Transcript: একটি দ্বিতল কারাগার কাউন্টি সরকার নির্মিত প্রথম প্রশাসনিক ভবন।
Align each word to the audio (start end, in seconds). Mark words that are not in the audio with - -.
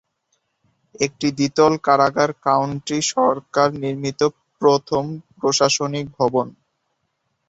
একটি 0.99 1.27
দ্বিতল 1.37 1.73
কারাগার 1.87 2.31
কাউন্টি 2.45 2.97
সরকার 3.11 3.69
নির্মিত 3.81 4.21
প্রথম 4.61 5.03
প্রশাসনিক 5.39 6.05
ভবন। 6.17 6.47